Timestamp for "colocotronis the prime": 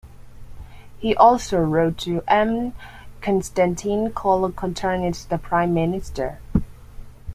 4.09-5.75